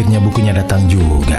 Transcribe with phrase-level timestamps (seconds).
[0.00, 1.36] Akhirnya bukunya datang juga.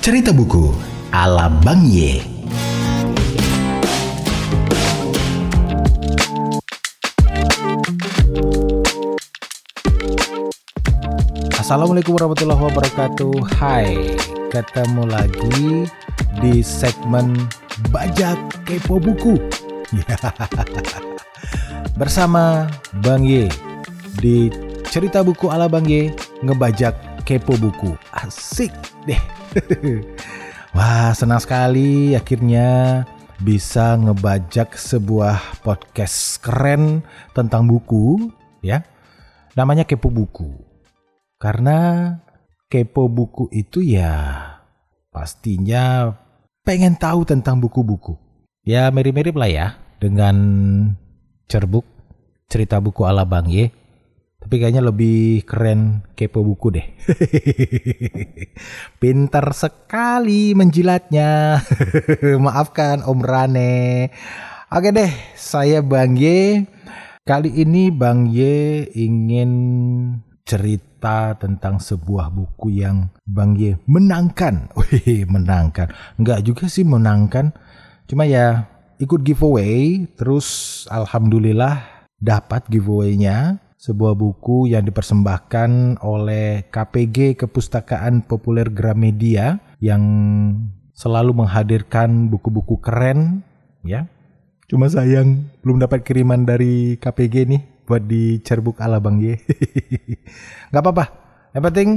[0.00, 0.72] Cerita buku
[1.12, 2.37] ala Bang Ye.
[11.68, 13.34] Assalamualaikum warahmatullahi wabarakatuh.
[13.60, 14.16] Hai,
[14.48, 15.84] ketemu lagi
[16.40, 17.36] di segmen
[17.92, 19.36] Bajak Kepo Buku.
[22.00, 22.64] Bersama
[23.04, 23.52] Bang Ye
[24.16, 24.48] di
[24.88, 26.08] cerita buku ala Bang Ye
[26.40, 26.96] ngebajak
[27.28, 27.92] kepo buku.
[28.16, 28.72] Asik
[29.04, 29.20] deh.
[30.72, 33.04] Wah, senang sekali akhirnya
[33.44, 37.04] bisa ngebajak sebuah podcast keren
[37.36, 38.32] tentang buku
[38.64, 38.80] ya.
[39.52, 40.67] Namanya Kepo Buku.
[41.38, 41.78] Karena
[42.66, 44.42] kepo buku itu ya
[45.14, 46.10] pastinya
[46.66, 48.18] pengen tahu tentang buku-buku.
[48.66, 49.66] Ya mirip-mirip lah ya
[50.02, 50.36] dengan
[51.46, 51.86] cerbuk
[52.50, 53.70] cerita buku ala Bang Ye.
[54.42, 56.86] Tapi kayaknya lebih keren kepo buku deh.
[59.00, 61.62] Pintar sekali menjilatnya.
[62.50, 64.10] Maafkan Om Rane.
[64.74, 66.66] Oke deh, saya Bang Ye.
[67.22, 69.50] Kali ini Bang Ye ingin
[70.48, 74.72] cerita tentang sebuah buku yang Bang Ye menangkan.
[74.80, 75.92] Wih, menangkan.
[76.16, 77.52] Enggak juga sih menangkan.
[78.08, 78.64] Cuma ya
[78.96, 83.60] ikut giveaway, terus alhamdulillah dapat giveaway-nya.
[83.78, 90.02] Sebuah buku yang dipersembahkan oleh KPG Kepustakaan Populer Gramedia yang
[90.98, 93.46] selalu menghadirkan buku-buku keren,
[93.86, 94.10] ya.
[94.66, 99.40] Cuma sayang belum dapat kiriman dari KPG nih buat di cerbuk ala Bang Ye.
[100.72, 101.04] Gak apa-apa.
[101.56, 101.90] Yang penting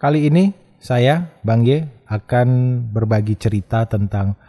[0.00, 4.40] kali ini saya Bang Ye akan berbagi cerita tentang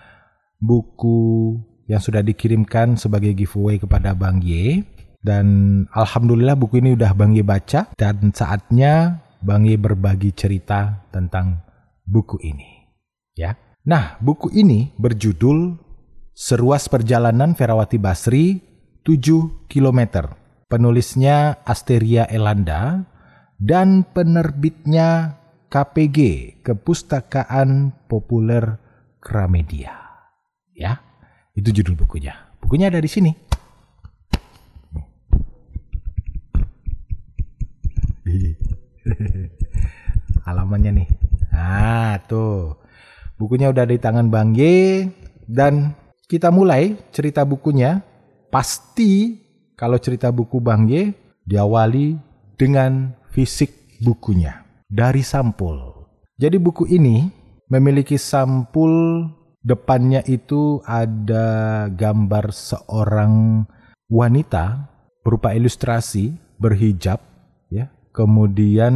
[0.64, 1.60] buku
[1.92, 4.88] yang sudah dikirimkan sebagai giveaway kepada Bang Ye.
[5.20, 11.60] Dan alhamdulillah buku ini udah Bang Ye baca dan saatnya Bang Ye berbagi cerita tentang
[12.08, 12.88] buku ini.
[13.36, 13.60] Ya.
[13.84, 15.76] Nah, buku ini berjudul
[16.32, 18.64] Seruas Perjalanan Ferawati Basri
[19.04, 20.43] 7 kilometer
[20.74, 23.06] penulisnya Asteria Elanda,
[23.62, 25.38] dan penerbitnya
[25.70, 26.18] KPG,
[26.66, 28.82] Kepustakaan Populer
[29.22, 29.94] Gramedia.
[30.74, 30.98] Ya,
[31.54, 32.34] itu judul bukunya.
[32.58, 33.30] Bukunya ada di sini.
[40.50, 41.08] Halamannya nih.
[41.54, 42.82] Nah, tuh.
[43.38, 45.06] Bukunya udah di tangan Bang Ye
[45.46, 45.94] dan
[46.26, 48.02] kita mulai cerita bukunya.
[48.50, 49.43] Pasti
[49.74, 51.14] kalau cerita buku Bang Ye
[51.44, 52.18] diawali
[52.56, 56.06] dengan fisik bukunya dari sampul.
[56.38, 57.30] Jadi buku ini
[57.70, 59.26] memiliki sampul
[59.64, 63.66] depannya itu ada gambar seorang
[64.12, 64.92] wanita
[65.24, 67.18] berupa ilustrasi berhijab
[67.72, 67.90] ya.
[68.14, 68.94] Kemudian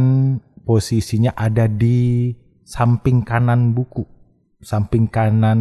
[0.62, 2.30] posisinya ada di
[2.62, 4.06] samping kanan buku,
[4.62, 5.60] samping kanan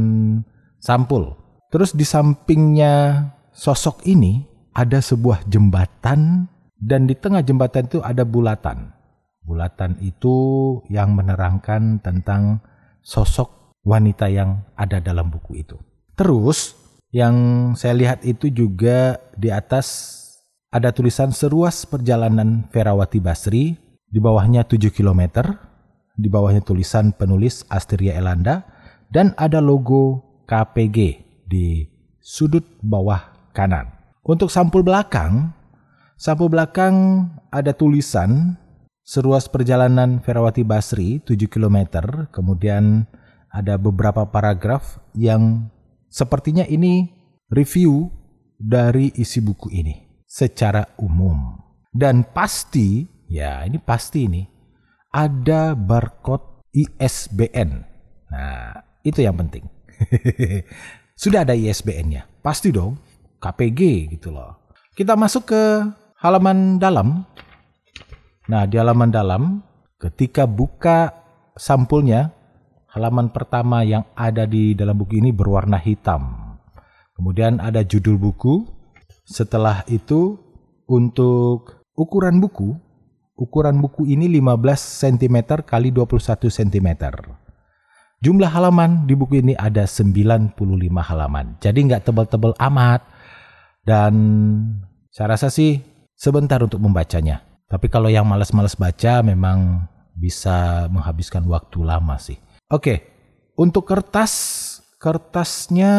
[0.78, 1.34] sampul.
[1.74, 3.26] Terus di sampingnya
[3.56, 6.46] sosok ini ada sebuah jembatan
[6.78, 8.94] dan di tengah jembatan itu ada bulatan.
[9.42, 10.38] Bulatan itu
[10.94, 12.62] yang menerangkan tentang
[13.02, 15.82] sosok wanita yang ada dalam buku itu.
[16.14, 16.78] Terus
[17.10, 17.36] yang
[17.74, 20.14] saya lihat itu juga di atas
[20.70, 23.74] ada tulisan seruas perjalanan Ferawati Basri,
[24.08, 25.42] di bawahnya 7 km,
[26.14, 28.68] di bawahnya tulisan penulis Asteria Elanda,
[29.10, 30.98] dan ada logo KPG
[31.48, 31.88] di
[32.20, 33.97] sudut bawah kanan.
[34.28, 35.56] Untuk sampul belakang,
[36.20, 38.60] sampul belakang ada tulisan
[39.00, 42.04] seruas perjalanan Ferawati Basri 7 km,
[42.36, 43.08] kemudian
[43.48, 45.72] ada beberapa paragraf yang
[46.12, 47.08] sepertinya ini
[47.48, 48.12] review
[48.60, 49.96] dari isi buku ini
[50.28, 51.56] secara umum.
[51.88, 54.44] Dan pasti, ya ini pasti ini,
[55.16, 57.70] ada barcode ISBN.
[58.28, 58.76] Nah,
[59.08, 59.64] itu yang penting.
[61.24, 62.28] Sudah ada ISBN-nya.
[62.44, 63.00] Pasti dong.
[63.38, 64.74] KPG gitu loh.
[64.98, 65.64] Kita masuk ke
[66.22, 67.26] halaman dalam.
[68.50, 69.62] Nah, di halaman dalam
[70.02, 71.14] ketika buka
[71.58, 72.34] sampulnya,
[72.90, 76.56] halaman pertama yang ada di dalam buku ini berwarna hitam.
[77.14, 78.66] Kemudian ada judul buku.
[79.28, 80.40] Setelah itu
[80.88, 82.78] untuk ukuran buku,
[83.36, 85.38] ukuran buku ini 15 cm
[85.68, 86.90] kali 21 cm.
[88.18, 90.58] Jumlah halaman di buku ini ada 95
[91.06, 91.54] halaman.
[91.62, 93.06] Jadi nggak tebal-tebal amat
[93.88, 94.14] Dan
[95.08, 95.80] saya rasa sih
[96.12, 97.40] sebentar untuk membacanya.
[97.72, 102.36] Tapi kalau yang malas-malas baca memang bisa menghabiskan waktu lama sih.
[102.68, 103.08] Oke,
[103.56, 104.34] untuk kertas,
[105.00, 105.94] kertasnya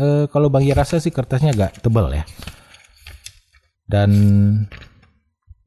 [0.00, 2.24] eh, kalau Bang rasa sih kertasnya agak tebal ya.
[3.84, 4.10] Dan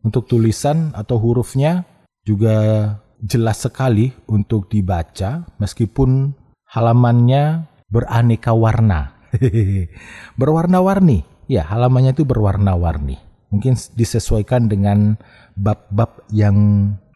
[0.02, 1.86] untuk tulisan atau hurufnya
[2.26, 2.90] juga
[3.22, 6.34] jelas sekali untuk dibaca meskipun
[6.74, 9.21] halamannya beraneka warna.
[10.39, 11.24] Berwarna-warni.
[11.48, 13.19] Ya, halamannya itu berwarna-warni.
[13.51, 15.19] Mungkin disesuaikan dengan
[15.60, 16.56] bab-bab yang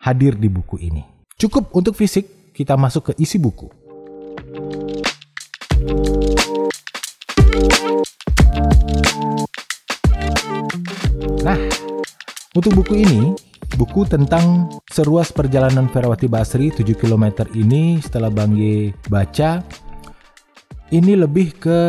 [0.04, 1.04] hadir di buku ini.
[1.40, 3.72] Cukup untuk fisik, kita masuk ke isi buku.
[11.46, 11.60] Nah,
[12.52, 13.32] untuk buku ini,
[13.80, 19.64] buku tentang seruas perjalanan Ferawati Basri 7 km ini setelah Bang Ye baca,
[20.94, 21.82] ini lebih ke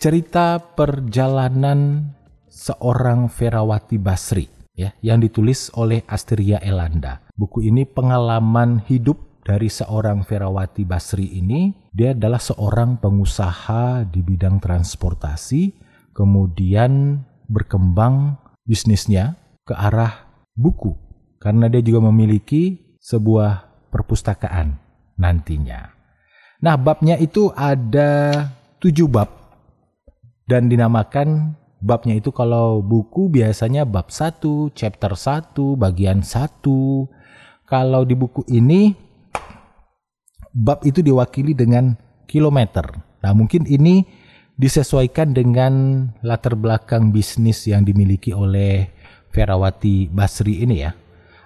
[0.00, 2.08] cerita perjalanan
[2.48, 7.20] seorang Ferawati Basri ya yang ditulis oleh Asteria Elanda.
[7.36, 11.72] Buku ini pengalaman hidup dari seorang Ferawati Basri ini.
[11.92, 15.74] Dia adalah seorang pengusaha di bidang transportasi,
[16.16, 17.20] kemudian
[17.50, 20.96] berkembang bisnisnya ke arah buku
[21.42, 24.78] karena dia juga memiliki sebuah perpustakaan
[25.18, 25.99] nantinya.
[26.60, 28.44] Nah, babnya itu ada
[28.84, 29.32] tujuh bab
[30.44, 37.08] dan dinamakan babnya itu kalau buku biasanya bab satu, chapter satu, bagian satu.
[37.64, 38.92] Kalau di buku ini
[40.52, 41.96] bab itu diwakili dengan
[42.28, 42.92] kilometer.
[43.24, 44.04] Nah, mungkin ini
[44.60, 48.92] disesuaikan dengan latar belakang bisnis yang dimiliki oleh
[49.32, 50.92] Ferawati Basri ini ya.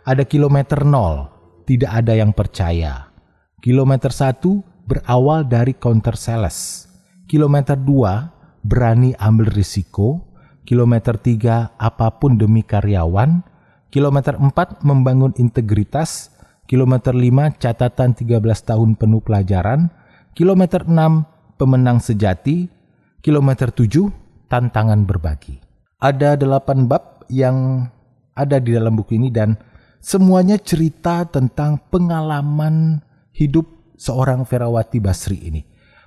[0.03, 1.31] Ada kilometer nol,
[1.71, 3.15] tidak ada yang percaya.
[3.63, 6.89] Kilometer satu berawal dari counter sales.
[7.29, 10.33] Kilometer 2 berani ambil risiko.
[10.65, 13.45] Kilometer 3 apa pun demi karyawan.
[13.93, 16.33] Kilometer 4 membangun integritas.
[16.65, 19.93] Kilometer 5 catatan 13 tahun penuh pelajaran.
[20.33, 22.69] Kilometer 6 pemenang sejati.
[23.21, 24.09] Kilometer 7
[24.49, 25.61] tantangan berbagi.
[26.01, 27.89] Ada 8 bab yang
[28.35, 29.57] ada di dalam buku ini dan
[30.03, 33.01] semuanya cerita tentang pengalaman
[33.33, 35.63] hidup seorang Ferawati Basri ini.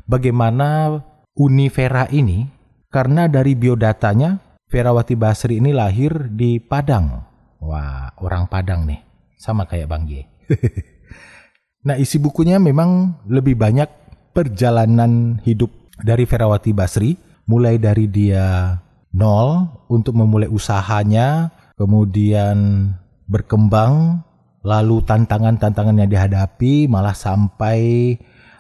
[0.07, 0.99] Bagaimana
[1.37, 2.47] Univera ini,
[2.89, 7.23] karena dari biodatanya, Ferawati Basri ini lahir di Padang.
[7.61, 8.99] Wah, orang Padang nih.
[9.37, 10.25] Sama kayak Bang Ye.
[11.87, 13.87] nah, isi bukunya memang lebih banyak
[14.33, 15.69] perjalanan hidup
[16.01, 17.15] dari Ferawati Basri.
[17.47, 18.75] Mulai dari dia
[19.15, 21.47] nol untuk memulai usahanya,
[21.79, 22.91] kemudian
[23.23, 24.23] berkembang
[24.65, 28.15] lalu tantangan-tantangan yang dihadapi malah sampai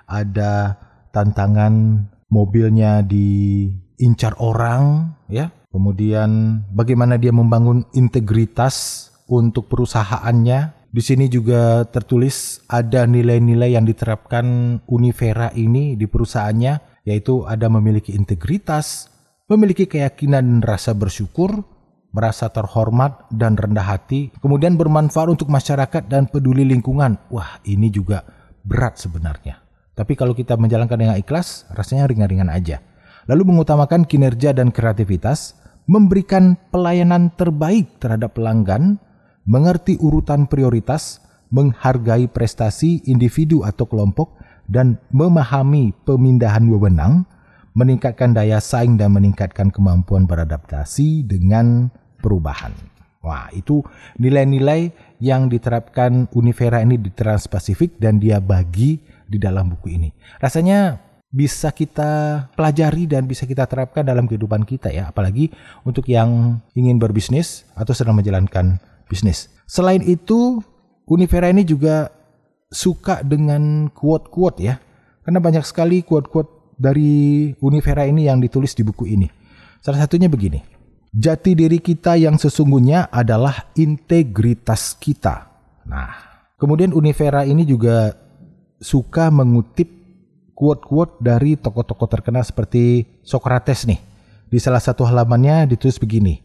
[0.07, 0.77] ada
[1.11, 5.51] tantangan mobilnya diincar orang ya.
[5.71, 10.75] Kemudian bagaimana dia membangun integritas untuk perusahaannya.
[10.87, 18.15] Di sini juga tertulis ada nilai-nilai yang diterapkan Univera ini di perusahaannya yaitu ada memiliki
[18.15, 19.11] integritas
[19.47, 21.63] memiliki keyakinan dan rasa bersyukur
[22.17, 27.21] merasa terhormat dan rendah hati, kemudian bermanfaat untuk masyarakat dan peduli lingkungan.
[27.29, 28.25] Wah, ini juga
[28.65, 29.61] berat sebenarnya.
[29.93, 32.81] Tapi kalau kita menjalankan dengan ikhlas, rasanya ringan-ringan aja.
[33.29, 35.53] Lalu mengutamakan kinerja dan kreativitas,
[35.85, 38.97] memberikan pelayanan terbaik terhadap pelanggan,
[39.45, 41.21] mengerti urutan prioritas,
[41.53, 44.33] menghargai prestasi individu atau kelompok,
[44.67, 47.23] dan memahami pemindahan wewenang,
[47.77, 52.73] meningkatkan daya saing dan meningkatkan kemampuan beradaptasi dengan perubahan.
[53.25, 53.83] Wah, itu
[54.21, 60.09] nilai-nilai yang diterapkan Univera ini di Trans-Pasifik dan dia bagi di dalam buku ini.
[60.39, 65.51] Rasanya bisa kita pelajari dan bisa kita terapkan dalam kehidupan kita ya, apalagi
[65.83, 68.79] untuk yang ingin berbisnis atau sedang menjalankan
[69.11, 69.51] bisnis.
[69.67, 70.63] Selain itu,
[71.07, 72.11] Univera ini juga
[72.71, 74.79] suka dengan quote-quote ya.
[75.23, 79.27] Karena banyak sekali quote-quote dari Univera ini yang ditulis di buku ini.
[79.83, 80.76] Salah satunya begini.
[81.17, 85.49] Jati diri kita yang sesungguhnya adalah integritas kita.
[85.89, 86.13] Nah,
[86.61, 88.13] kemudian Univera ini juga
[88.77, 89.89] suka mengutip
[90.53, 93.97] quote-quote dari tokoh-tokoh terkenal seperti Socrates nih.
[94.45, 96.37] Di salah satu halamannya ditulis begini,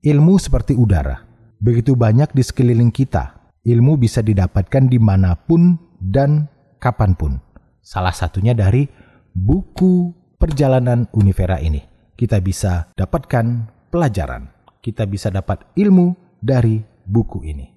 [0.00, 1.20] ilmu seperti udara.
[1.60, 6.48] Begitu banyak di sekeliling kita, ilmu bisa didapatkan di mana pun dan
[6.80, 7.44] kapan pun.
[7.84, 8.88] Salah satunya dari
[9.36, 11.84] buku perjalanan Univera ini.
[12.16, 14.50] Kita bisa dapatkan pelajaran.
[14.82, 17.70] Kita bisa dapat ilmu dari buku ini.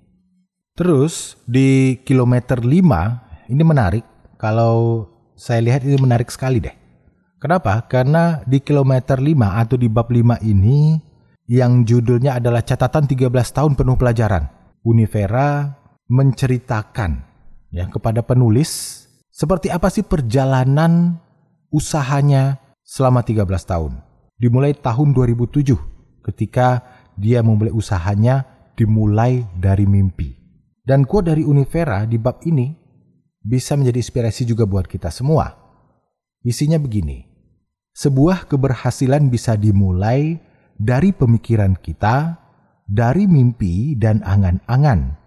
[0.73, 4.05] Terus di kilometer 5 ini menarik
[4.41, 5.05] kalau
[5.37, 6.73] saya lihat ini menarik sekali deh.
[7.37, 7.85] Kenapa?
[7.85, 10.97] Karena di kilometer 5 atau di bab 5 ini
[11.45, 14.49] yang judulnya adalah catatan 13 tahun penuh pelajaran.
[14.81, 15.77] Univera
[16.09, 17.11] menceritakan
[17.69, 21.21] ya kepada penulis seperti apa sih perjalanan
[21.69, 24.01] usahanya selama 13 tahun.
[24.37, 25.96] Dimulai tahun 2007
[26.27, 26.83] ketika
[27.15, 28.45] dia memulai usahanya
[28.77, 30.35] dimulai dari mimpi.
[30.87, 32.71] Dan quote dari Univera di bab ini
[33.43, 35.51] bisa menjadi inspirasi juga buat kita semua.
[36.43, 37.27] Isinya begini,
[37.91, 40.39] sebuah keberhasilan bisa dimulai
[40.77, 42.39] dari pemikiran kita,
[42.87, 45.17] dari mimpi dan angan-angan.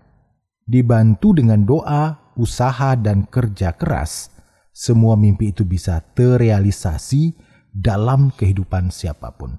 [0.65, 4.31] Dibantu dengan doa, usaha, dan kerja keras,
[4.71, 7.35] semua mimpi itu bisa terrealisasi
[7.75, 9.59] dalam kehidupan siapa pun.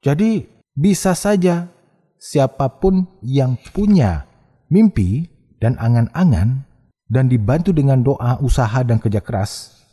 [0.00, 1.68] Jadi, bisa saja
[2.16, 4.24] siapa pun yang punya
[4.72, 5.28] mimpi
[5.60, 6.64] dan angan-angan
[7.12, 9.84] dan dibantu dengan doa, usaha, dan kerja keras,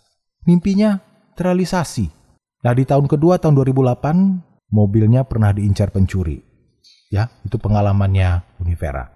[0.47, 1.03] mimpinya
[1.35, 2.19] terrealisasi
[2.59, 6.43] Nah di tahun kedua tahun 2008 mobilnya pernah diincar pencuri.
[7.09, 9.09] Ya, itu pengalamannya Univera.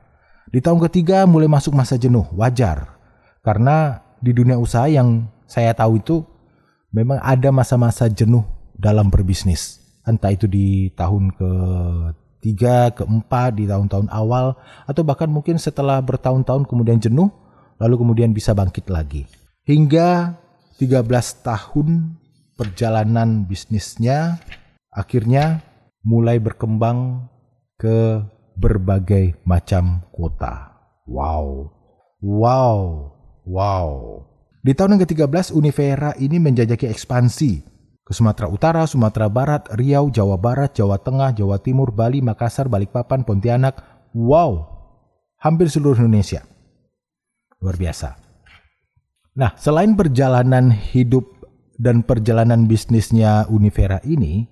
[0.50, 2.96] Di tahun ketiga mulai masuk masa jenuh, wajar.
[3.44, 6.24] Karena di dunia usaha yang saya tahu itu
[6.96, 8.48] memang ada masa-masa jenuh
[8.80, 9.83] dalam berbisnis.
[10.04, 11.52] Entah itu di tahun ke
[12.44, 17.32] tiga, keempat, di tahun-tahun awal, atau bahkan mungkin setelah bertahun-tahun kemudian jenuh,
[17.80, 19.24] lalu kemudian bisa bangkit lagi.
[19.64, 20.36] Hingga
[20.76, 21.08] 13
[21.40, 22.20] tahun
[22.60, 24.44] perjalanan bisnisnya
[24.92, 25.64] akhirnya
[26.04, 27.32] mulai berkembang
[27.80, 28.20] ke
[28.60, 30.76] berbagai macam kota.
[31.08, 31.72] Wow,
[32.20, 32.80] wow,
[33.48, 33.90] wow.
[34.64, 37.73] Di tahun yang ke-13, Univera ini menjajaki ekspansi
[38.04, 43.24] ke Sumatera Utara, Sumatera Barat, Riau, Jawa Barat, Jawa Tengah, Jawa Timur, Bali, Makassar, Balikpapan,
[43.24, 43.80] Pontianak.
[44.12, 44.68] Wow,
[45.40, 46.44] hampir seluruh Indonesia.
[47.64, 48.20] Luar biasa.
[49.34, 51.26] Nah, selain perjalanan hidup
[51.80, 54.46] dan perjalanan bisnisnya Univera ini,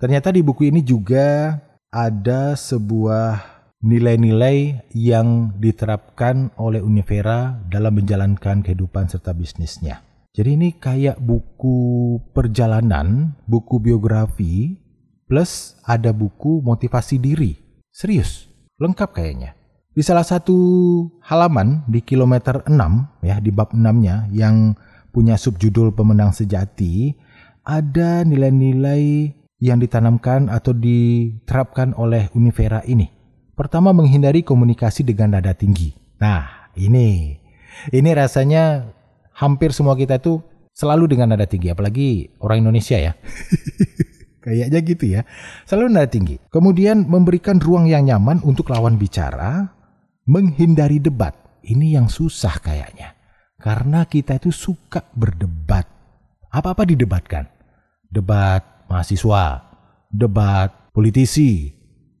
[0.00, 1.60] ternyata di buku ini juga
[1.92, 10.07] ada sebuah nilai-nilai yang diterapkan oleh Univera dalam menjalankan kehidupan serta bisnisnya.
[10.36, 14.76] Jadi ini kayak buku perjalanan, buku biografi,
[15.26, 17.58] plus ada buku motivasi diri.
[17.90, 18.46] Serius,
[18.78, 19.58] lengkap kayaknya.
[19.98, 20.54] Di salah satu
[21.26, 24.78] halaman di kilometer 6 ya di bab 6-nya yang
[25.10, 27.18] punya subjudul pemenang sejati,
[27.66, 33.10] ada nilai-nilai yang ditanamkan atau diterapkan oleh Univera ini.
[33.58, 35.90] Pertama, menghindari komunikasi dengan nada tinggi.
[36.22, 37.34] Nah, ini
[37.90, 38.94] ini rasanya
[39.38, 40.42] hampir semua kita itu
[40.74, 43.12] selalu dengan nada tinggi, apalagi orang Indonesia ya.
[44.44, 45.22] Kayaknya gitu ya.
[45.66, 46.38] Selalu nada tinggi.
[46.50, 49.70] Kemudian memberikan ruang yang nyaman untuk lawan bicara,
[50.26, 51.34] menghindari debat.
[51.60, 53.12] Ini yang susah kayaknya.
[53.58, 55.84] Karena kita itu suka berdebat.
[56.48, 57.50] Apa-apa didebatkan.
[58.08, 59.68] Debat mahasiswa,
[60.08, 61.68] debat politisi,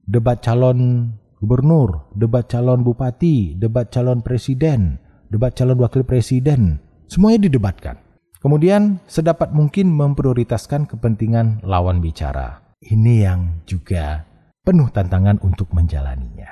[0.04, 5.00] debat calon gubernur, debat calon bupati, debat calon presiden,
[5.32, 6.87] debat calon wakil presiden.
[7.08, 7.96] Semuanya didebatkan.
[8.38, 12.62] Kemudian sedapat mungkin memprioritaskan kepentingan lawan bicara.
[12.78, 14.22] Ini yang juga
[14.62, 16.46] penuh tantangan untuk menjalaninya.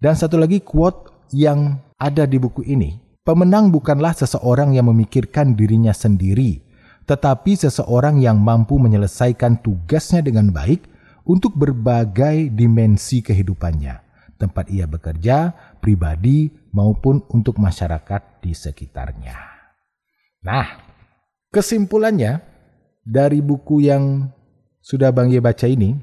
[0.00, 5.90] Dan satu lagi quote yang ada di buku ini Pemenang bukanlah seseorang yang memikirkan dirinya
[5.90, 6.62] sendiri,
[7.10, 10.86] tetapi seseorang yang mampu menyelesaikan tugasnya dengan baik
[11.26, 13.98] untuk berbagai dimensi kehidupannya,
[14.38, 15.50] tempat ia bekerja,
[15.82, 19.55] pribadi, maupun untuk masyarakat di sekitarnya.
[20.42, 20.66] Nah,
[21.54, 22.42] kesimpulannya
[23.06, 24.28] dari buku yang
[24.82, 25.94] sudah Bang Ye baca ini,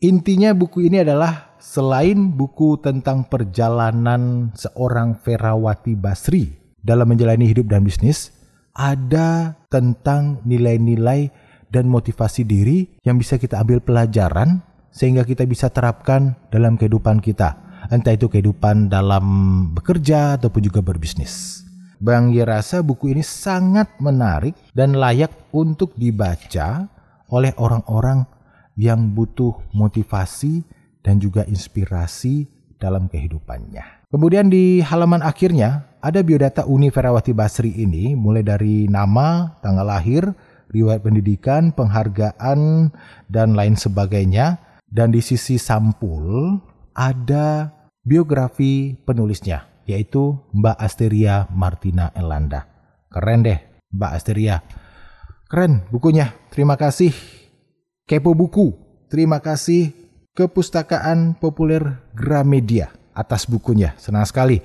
[0.00, 6.52] intinya buku ini adalah selain buku tentang perjalanan seorang Ferawati Basri
[6.82, 8.34] dalam menjalani hidup dan bisnis,
[8.74, 11.30] ada tentang nilai-nilai
[11.72, 14.60] dan motivasi diri yang bisa kita ambil pelajaran
[14.92, 17.56] sehingga kita bisa terapkan dalam kehidupan kita.
[17.88, 19.24] Entah itu kehidupan dalam
[19.72, 21.61] bekerja ataupun juga berbisnis.
[22.02, 26.90] Bang Ye rasa buku ini sangat menarik dan layak untuk dibaca
[27.30, 28.26] oleh orang-orang
[28.74, 30.66] yang butuh motivasi
[31.06, 32.50] dan juga inspirasi
[32.82, 34.10] dalam kehidupannya.
[34.10, 40.26] Kemudian di halaman akhirnya ada biodata Uni Ferawati Basri ini mulai dari nama, tanggal lahir,
[40.74, 42.90] riwayat pendidikan, penghargaan,
[43.30, 44.58] dan lain sebagainya.
[44.90, 46.58] Dan di sisi sampul
[46.98, 47.70] ada
[48.02, 52.66] biografi penulisnya, yaitu Mbak Asteria Martina Elanda.
[53.12, 53.58] Keren deh
[53.92, 54.56] Mbak Asteria.
[55.52, 57.12] Keren bukunya, terima kasih.
[58.08, 58.74] Kepo Buku,
[59.12, 59.94] terima kasih
[60.32, 63.92] Kepustakaan Populer Gramedia atas bukunya.
[64.00, 64.64] Senang sekali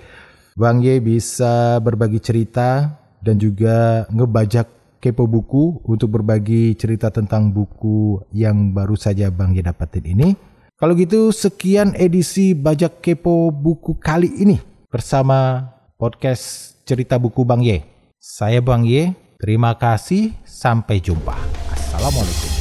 [0.56, 8.24] Bang Ye bisa berbagi cerita dan juga ngebajak Kepo Buku untuk berbagi cerita tentang buku
[8.34, 10.34] yang baru saja Bang Ye dapetin ini.
[10.78, 15.68] Kalau gitu sekian edisi Bajak Kepo Buku kali ini bersama
[16.00, 17.84] podcast Cerita Buku Bang Ye.
[18.24, 21.36] Saya Bang Ye, terima kasih, sampai jumpa.
[21.76, 22.56] Assalamualaikum.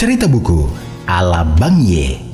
[0.00, 2.29] Cerita buku ala Bang Ye.